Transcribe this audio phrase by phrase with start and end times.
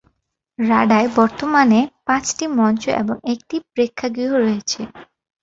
[0.59, 4.81] রাডায় বর্তমানে পাঁচটি মঞ্চ ও একটি প্রেক্ষাগৃহ রয়েছে।